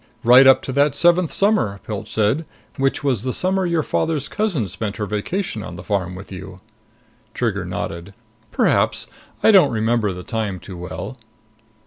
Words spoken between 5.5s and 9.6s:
on the farm with you." Trigger nodded. "Perhaps. I